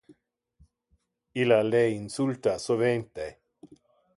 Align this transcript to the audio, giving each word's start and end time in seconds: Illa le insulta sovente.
Illa 1.43 1.59
le 1.67 1.83
insulta 1.99 2.57
sovente. 2.67 3.29